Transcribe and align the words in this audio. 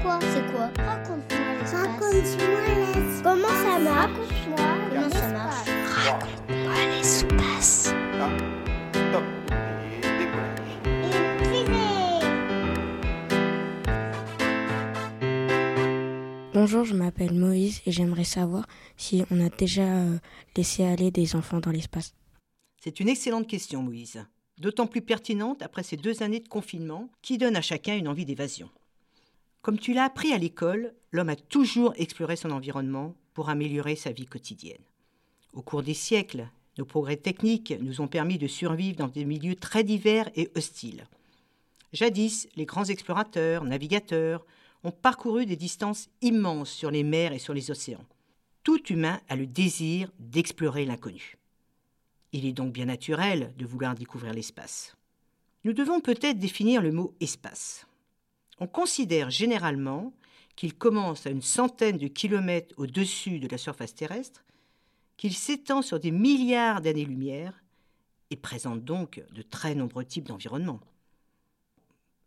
Pourquoi 0.00 0.20
C'est 0.20 0.52
quoi 0.52 0.70
Raconte-moi 0.84 1.54
l'espace. 1.58 1.74
Raconte-moi 1.74 2.60
l'espace. 2.68 3.22
Comment 3.22 3.48
ça 3.48 3.78
marche 3.80 4.10
Raconte-moi 4.10 4.56
comment 4.90 5.10
ça 5.10 5.28
marche. 5.28 5.68
Raconte-moi 6.06 6.86
l'espace. 6.96 7.94
Top. 9.12 9.24
Bonjour, 16.54 16.84
je 16.84 16.94
m'appelle 16.94 17.34
Moïse 17.34 17.80
et 17.86 17.92
j'aimerais 17.92 18.24
savoir 18.24 18.66
si 18.96 19.24
on 19.32 19.44
a 19.44 19.48
déjà 19.48 19.82
euh, 19.82 20.18
laissé 20.56 20.84
aller 20.84 21.10
des 21.10 21.34
enfants 21.34 21.60
dans 21.60 21.70
l'espace. 21.70 22.14
C'est 22.80 23.00
une 23.00 23.08
excellente 23.08 23.48
question, 23.48 23.82
Moïse. 23.82 24.24
D'autant 24.58 24.86
plus 24.86 25.02
pertinente 25.02 25.62
après 25.62 25.82
ces 25.82 25.96
deux 25.96 26.22
années 26.22 26.40
de 26.40 26.48
confinement 26.48 27.08
qui 27.22 27.38
donnent 27.38 27.56
à 27.56 27.62
chacun 27.62 27.96
une 27.96 28.08
envie 28.08 28.24
d'évasion. 28.24 28.68
Comme 29.62 29.78
tu 29.78 29.92
l'as 29.92 30.04
appris 30.04 30.32
à 30.32 30.38
l'école, 30.38 30.94
l'homme 31.12 31.28
a 31.28 31.36
toujours 31.36 31.92
exploré 31.96 32.36
son 32.36 32.50
environnement 32.50 33.14
pour 33.34 33.48
améliorer 33.48 33.96
sa 33.96 34.12
vie 34.12 34.26
quotidienne. 34.26 34.82
Au 35.52 35.62
cours 35.62 35.82
des 35.82 35.94
siècles, 35.94 36.48
nos 36.78 36.84
progrès 36.84 37.16
techniques 37.16 37.74
nous 37.80 38.00
ont 38.00 38.08
permis 38.08 38.38
de 38.38 38.46
survivre 38.46 38.96
dans 38.96 39.08
des 39.08 39.24
milieux 39.24 39.56
très 39.56 39.82
divers 39.82 40.30
et 40.36 40.50
hostiles. 40.54 41.06
Jadis, 41.92 42.48
les 42.54 42.66
grands 42.66 42.84
explorateurs, 42.84 43.64
navigateurs, 43.64 44.46
ont 44.84 44.92
parcouru 44.92 45.46
des 45.46 45.56
distances 45.56 46.08
immenses 46.22 46.70
sur 46.70 46.90
les 46.90 47.02
mers 47.02 47.32
et 47.32 47.38
sur 47.38 47.54
les 47.54 47.70
océans. 47.70 48.04
Tout 48.62 48.86
humain 48.92 49.20
a 49.28 49.36
le 49.36 49.46
désir 49.46 50.10
d'explorer 50.18 50.84
l'inconnu. 50.84 51.36
Il 52.32 52.44
est 52.44 52.52
donc 52.52 52.72
bien 52.72 52.84
naturel 52.84 53.54
de 53.56 53.66
vouloir 53.66 53.94
découvrir 53.94 54.34
l'espace. 54.34 54.96
Nous 55.64 55.72
devons 55.72 56.00
peut-être 56.00 56.38
définir 56.38 56.82
le 56.82 56.92
mot 56.92 57.14
espace. 57.20 57.86
On 58.60 58.66
considère 58.66 59.30
généralement 59.30 60.12
qu'il 60.56 60.74
commence 60.74 61.26
à 61.26 61.30
une 61.30 61.42
centaine 61.42 61.98
de 61.98 62.08
kilomètres 62.08 62.74
au-dessus 62.76 63.38
de 63.38 63.48
la 63.48 63.58
surface 63.58 63.94
terrestre, 63.94 64.44
qu'il 65.16 65.34
s'étend 65.34 65.82
sur 65.82 66.00
des 66.00 66.10
milliards 66.10 66.80
d'années-lumière 66.80 67.62
et 68.30 68.36
présente 68.36 68.84
donc 68.84 69.22
de 69.32 69.42
très 69.42 69.74
nombreux 69.74 70.04
types 70.04 70.26
d'environnements. 70.26 70.80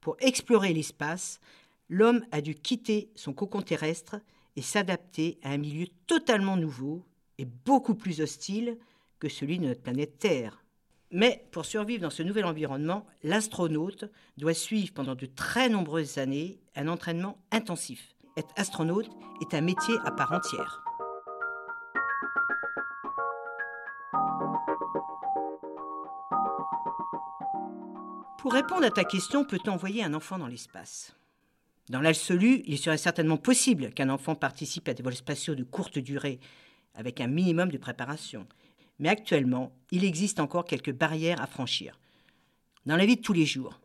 Pour 0.00 0.16
explorer 0.20 0.72
l'espace, 0.72 1.40
l'homme 1.88 2.24
a 2.30 2.40
dû 2.40 2.54
quitter 2.54 3.10
son 3.14 3.32
cocon 3.32 3.62
terrestre 3.62 4.20
et 4.56 4.62
s'adapter 4.62 5.38
à 5.42 5.50
un 5.50 5.58
milieu 5.58 5.86
totalement 6.06 6.56
nouveau 6.56 7.04
et 7.38 7.44
beaucoup 7.44 7.94
plus 7.94 8.20
hostile 8.20 8.76
que 9.18 9.28
celui 9.28 9.58
de 9.58 9.66
notre 9.66 9.82
planète 9.82 10.18
Terre. 10.18 10.62
Mais 11.10 11.46
pour 11.52 11.64
survivre 11.64 12.02
dans 12.02 12.10
ce 12.10 12.22
nouvel 12.22 12.44
environnement, 12.44 13.06
l'astronaute 13.22 14.04
doit 14.36 14.54
suivre 14.54 14.92
pendant 14.92 15.14
de 15.14 15.26
très 15.26 15.68
nombreuses 15.68 16.18
années 16.18 16.60
un 16.76 16.86
entraînement 16.88 17.38
intensif. 17.50 18.14
Être 18.36 18.52
astronaute 18.56 19.08
est 19.40 19.54
un 19.54 19.62
métier 19.62 19.96
à 20.04 20.10
part 20.10 20.32
entière. 20.32 20.82
Pour 28.38 28.52
répondre 28.52 28.84
à 28.84 28.90
ta 28.90 29.04
question, 29.04 29.44
peut-on 29.44 29.72
envoyer 29.72 30.04
un 30.04 30.14
enfant 30.14 30.38
dans 30.38 30.46
l'espace? 30.46 31.14
Dans 31.88 32.00
l'absolu, 32.00 32.62
il 32.66 32.78
serait 32.78 32.98
certainement 32.98 33.38
possible 33.38 33.92
qu'un 33.92 34.10
enfant 34.10 34.34
participe 34.34 34.88
à 34.88 34.94
des 34.94 35.02
vols 35.02 35.16
spatiaux 35.16 35.54
de 35.54 35.64
courte 35.64 35.98
durée, 35.98 36.38
avec 36.94 37.20
un 37.20 37.26
minimum 37.26 37.70
de 37.70 37.78
préparation. 37.78 38.46
Mais 38.98 39.08
actuellement, 39.08 39.72
il 39.90 40.04
existe 40.04 40.40
encore 40.40 40.64
quelques 40.64 40.92
barrières 40.92 41.40
à 41.40 41.46
franchir. 41.46 41.98
Dans 42.86 42.96
la 42.96 43.06
vie 43.06 43.16
de 43.16 43.22
tous 43.22 43.32
les 43.32 43.46
jours, 43.46 43.80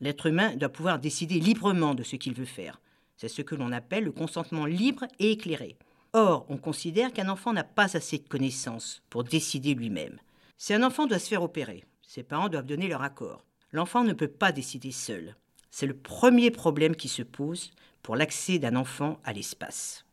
l'être 0.00 0.26
humain 0.26 0.54
doit 0.56 0.68
pouvoir 0.68 0.98
décider 0.98 1.40
librement 1.40 1.94
de 1.94 2.02
ce 2.02 2.16
qu'il 2.16 2.34
veut 2.34 2.44
faire. 2.44 2.80
C'est 3.16 3.28
ce 3.28 3.42
que 3.42 3.54
l'on 3.54 3.72
appelle 3.72 4.04
le 4.04 4.12
consentement 4.12 4.66
libre 4.66 5.06
et 5.18 5.32
éclairé. 5.32 5.76
Or, 6.12 6.46
on 6.48 6.56
considère 6.56 7.12
qu'un 7.12 7.28
enfant 7.28 7.52
n'a 7.52 7.64
pas 7.64 7.96
assez 7.96 8.18
de 8.18 8.28
connaissances 8.28 9.02
pour 9.10 9.24
décider 9.24 9.74
lui-même. 9.74 10.18
Si 10.58 10.74
un 10.74 10.82
enfant 10.82 11.06
doit 11.06 11.18
se 11.18 11.28
faire 11.28 11.42
opérer, 11.42 11.84
ses 12.02 12.22
parents 12.22 12.48
doivent 12.48 12.66
donner 12.66 12.88
leur 12.88 13.02
accord. 13.02 13.44
L'enfant 13.72 14.02
ne 14.02 14.12
peut 14.12 14.28
pas 14.28 14.52
décider 14.52 14.90
seul. 14.90 15.36
C'est 15.70 15.86
le 15.86 15.96
premier 15.96 16.50
problème 16.50 16.96
qui 16.96 17.08
se 17.08 17.22
pose 17.22 17.70
pour 18.02 18.16
l'accès 18.16 18.58
d'un 18.58 18.74
enfant 18.74 19.20
à 19.24 19.32
l'espace. 19.32 20.04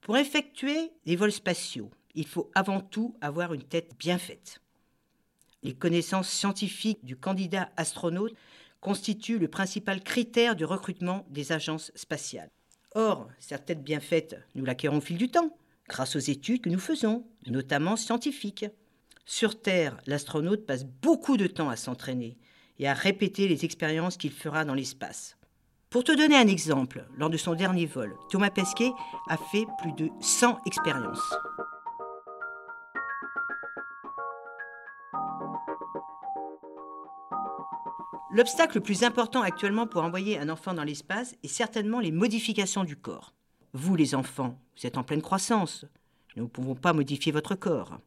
Pour 0.00 0.16
effectuer 0.16 0.90
des 1.06 1.14
vols 1.14 1.30
spatiaux, 1.30 1.90
il 2.14 2.26
faut 2.26 2.50
avant 2.54 2.80
tout 2.80 3.16
avoir 3.20 3.54
une 3.54 3.62
tête 3.62 3.92
bien 3.98 4.18
faite. 4.18 4.60
Les 5.62 5.74
connaissances 5.74 6.28
scientifiques 6.28 7.04
du 7.04 7.16
candidat 7.16 7.70
astronaute 7.76 8.34
constituent 8.80 9.38
le 9.38 9.48
principal 9.48 10.02
critère 10.02 10.56
de 10.56 10.64
recrutement 10.64 11.26
des 11.30 11.52
agences 11.52 11.92
spatiales. 11.94 12.50
Or, 12.94 13.28
cette 13.38 13.66
tête 13.66 13.84
bien 13.84 14.00
faite, 14.00 14.36
nous 14.54 14.64
l'acquérons 14.64 14.98
au 14.98 15.02
fil 15.02 15.18
du 15.18 15.28
temps, 15.28 15.56
grâce 15.88 16.16
aux 16.16 16.20
études 16.20 16.62
que 16.62 16.70
nous 16.70 16.78
faisons, 16.78 17.26
notamment 17.46 17.96
scientifiques. 17.96 18.66
Sur 19.26 19.60
Terre, 19.60 20.00
l'astronaute 20.06 20.66
passe 20.66 20.84
beaucoup 20.84 21.36
de 21.36 21.46
temps 21.46 21.68
à 21.68 21.76
s'entraîner 21.76 22.38
et 22.78 22.88
à 22.88 22.94
répéter 22.94 23.46
les 23.46 23.64
expériences 23.64 24.16
qu'il 24.16 24.32
fera 24.32 24.64
dans 24.64 24.74
l'espace. 24.74 25.36
Pour 25.90 26.04
te 26.04 26.16
donner 26.16 26.36
un 26.36 26.46
exemple, 26.46 27.04
lors 27.16 27.30
de 27.30 27.36
son 27.36 27.54
dernier 27.54 27.86
vol, 27.86 28.16
Thomas 28.30 28.50
Pesquet 28.50 28.92
a 29.28 29.36
fait 29.36 29.66
plus 29.82 29.92
de 29.92 30.08
100 30.20 30.60
expériences. 30.64 31.34
L'obstacle 38.32 38.76
le 38.76 38.82
plus 38.82 39.02
important 39.02 39.42
actuellement 39.42 39.88
pour 39.88 40.04
envoyer 40.04 40.38
un 40.38 40.48
enfant 40.50 40.72
dans 40.72 40.84
l'espace 40.84 41.34
est 41.42 41.48
certainement 41.48 41.98
les 41.98 42.12
modifications 42.12 42.84
du 42.84 42.94
corps. 42.94 43.34
Vous, 43.72 43.96
les 43.96 44.14
enfants, 44.14 44.56
vous 44.76 44.86
êtes 44.86 44.96
en 44.96 45.02
pleine 45.02 45.20
croissance. 45.20 45.84
Nous 46.36 46.44
ne 46.44 46.48
pouvons 46.48 46.76
pas 46.76 46.92
modifier 46.92 47.32
votre 47.32 47.56
corps. 47.56 47.98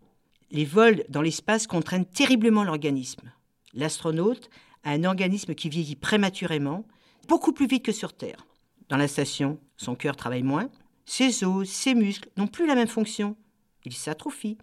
Les 0.50 0.64
vols 0.64 1.04
dans 1.10 1.22
l'espace 1.22 1.68
contraignent 1.68 2.06
terriblement 2.06 2.64
l'organisme. 2.64 3.34
L'astronaute 3.74 4.50
a 4.86 4.92
un 4.92 5.04
organisme 5.04 5.56
qui 5.56 5.68
vieillit 5.68 5.98
prématurément, 5.98 6.86
beaucoup 7.28 7.52
plus 7.52 7.68
vite 7.68 7.84
que 7.84 7.92
sur 7.92 8.14
Terre. 8.14 8.46
Dans 8.88 8.98
la 8.98 9.10
station, 9.10 9.60
son 9.76 9.96
cœur 9.96 10.16
travaille 10.16 10.44
moins, 10.44 10.70
ses 11.06 11.44
os, 11.44 11.68
ses 11.68 11.96
muscles 11.96 12.30
n'ont 12.38 12.48
plus 12.48 12.66
la 12.66 12.76
même 12.76 12.88
fonction. 12.88 13.36
Ils 13.84 13.94
s'atrophient. 13.94 14.58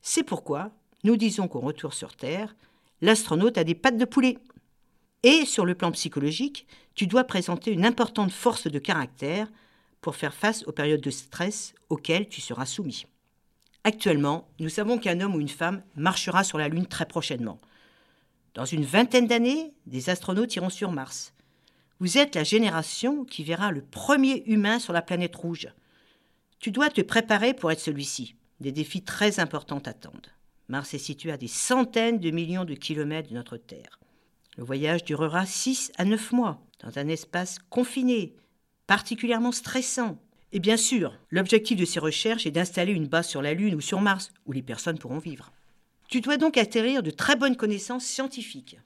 C'est 0.00 0.22
pourquoi 0.22 0.70
nous 1.02 1.16
disons 1.16 1.46
qu'au 1.46 1.60
retour 1.60 1.92
sur 1.92 2.16
Terre, 2.16 2.56
l'astronaute 3.02 3.58
a 3.58 3.64
des 3.64 3.74
pattes 3.74 3.98
de 3.98 4.06
poulet. 4.06 4.38
Et 5.24 5.46
sur 5.46 5.64
le 5.64 5.74
plan 5.74 5.90
psychologique, 5.90 6.66
tu 6.94 7.06
dois 7.06 7.24
présenter 7.24 7.72
une 7.72 7.86
importante 7.86 8.30
force 8.30 8.66
de 8.66 8.78
caractère 8.78 9.48
pour 10.02 10.16
faire 10.16 10.34
face 10.34 10.64
aux 10.66 10.72
périodes 10.72 11.00
de 11.00 11.10
stress 11.10 11.74
auxquelles 11.88 12.28
tu 12.28 12.42
seras 12.42 12.66
soumis. 12.66 13.06
Actuellement, 13.84 14.46
nous 14.60 14.68
savons 14.68 14.98
qu'un 14.98 15.22
homme 15.22 15.34
ou 15.34 15.40
une 15.40 15.48
femme 15.48 15.82
marchera 15.96 16.44
sur 16.44 16.58
la 16.58 16.68
Lune 16.68 16.86
très 16.86 17.06
prochainement. 17.06 17.58
Dans 18.52 18.66
une 18.66 18.84
vingtaine 18.84 19.26
d'années, 19.26 19.72
des 19.86 20.10
astronautes 20.10 20.54
iront 20.56 20.68
sur 20.68 20.92
Mars. 20.92 21.32
Vous 22.00 22.18
êtes 22.18 22.34
la 22.34 22.44
génération 22.44 23.24
qui 23.24 23.44
verra 23.44 23.72
le 23.72 23.80
premier 23.80 24.44
humain 24.44 24.78
sur 24.78 24.92
la 24.92 25.00
planète 25.00 25.36
rouge. 25.36 25.68
Tu 26.58 26.70
dois 26.70 26.90
te 26.90 27.00
préparer 27.00 27.54
pour 27.54 27.72
être 27.72 27.80
celui-ci. 27.80 28.34
Des 28.60 28.72
défis 28.72 29.02
très 29.02 29.40
importants 29.40 29.80
t'attendent. 29.80 30.32
Mars 30.68 30.92
est 30.92 30.98
situé 30.98 31.32
à 31.32 31.38
des 31.38 31.48
centaines 31.48 32.20
de 32.20 32.30
millions 32.30 32.66
de 32.66 32.74
kilomètres 32.74 33.30
de 33.30 33.34
notre 33.34 33.56
Terre. 33.56 34.00
Le 34.56 34.64
voyage 34.64 35.04
durera 35.04 35.46
6 35.46 35.92
à 35.98 36.04
9 36.04 36.32
mois, 36.32 36.60
dans 36.82 36.98
un 36.98 37.08
espace 37.08 37.58
confiné, 37.70 38.34
particulièrement 38.86 39.52
stressant. 39.52 40.18
Et 40.52 40.60
bien 40.60 40.76
sûr, 40.76 41.18
l'objectif 41.30 41.76
de 41.76 41.84
ces 41.84 41.98
recherches 41.98 42.46
est 42.46 42.52
d'installer 42.52 42.92
une 42.92 43.08
base 43.08 43.28
sur 43.28 43.42
la 43.42 43.54
Lune 43.54 43.74
ou 43.74 43.80
sur 43.80 44.00
Mars, 44.00 44.30
où 44.46 44.52
les 44.52 44.62
personnes 44.62 44.98
pourront 44.98 45.18
vivre. 45.18 45.50
Tu 46.08 46.20
dois 46.20 46.36
donc 46.36 46.56
acquérir 46.56 47.02
de 47.02 47.10
très 47.10 47.34
bonnes 47.34 47.56
connaissances 47.56 48.04
scientifiques, 48.04 48.78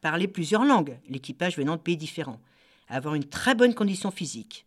parler 0.00 0.26
plusieurs 0.26 0.64
langues, 0.64 0.98
l'équipage 1.08 1.56
venant 1.56 1.76
de 1.76 1.80
pays 1.82 1.96
différents, 1.96 2.40
avoir 2.88 3.14
une 3.14 3.28
très 3.28 3.54
bonne 3.54 3.74
condition 3.74 4.10
physique. 4.10 4.66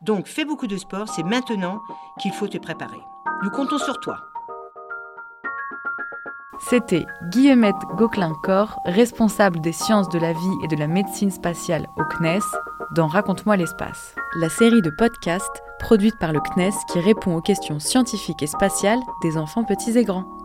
Donc 0.00 0.26
fais 0.26 0.46
beaucoup 0.46 0.66
de 0.66 0.78
sport, 0.78 1.08
c'est 1.08 1.22
maintenant 1.22 1.82
qu'il 2.20 2.32
faut 2.32 2.48
te 2.48 2.58
préparer. 2.58 3.00
Nous 3.42 3.50
comptons 3.50 3.78
sur 3.78 4.00
toi. 4.00 4.31
C'était 6.68 7.06
Guillemette 7.30 7.74
Gauquelin-Cor, 7.96 8.80
responsable 8.84 9.60
des 9.60 9.72
sciences 9.72 10.08
de 10.08 10.18
la 10.18 10.32
vie 10.32 10.56
et 10.64 10.68
de 10.68 10.76
la 10.76 10.86
médecine 10.86 11.30
spatiale 11.30 11.88
au 11.96 12.04
CNES, 12.04 12.40
dans 12.94 13.08
Raconte-moi 13.08 13.56
l'espace, 13.56 14.14
la 14.36 14.48
série 14.48 14.80
de 14.80 14.90
podcasts 14.90 15.62
produite 15.80 16.18
par 16.18 16.32
le 16.32 16.40
CNES 16.40 16.72
qui 16.90 17.00
répond 17.00 17.36
aux 17.36 17.40
questions 17.40 17.80
scientifiques 17.80 18.42
et 18.42 18.46
spatiales 18.46 19.00
des 19.22 19.36
enfants 19.36 19.64
petits 19.64 19.98
et 19.98 20.04
grands. 20.04 20.41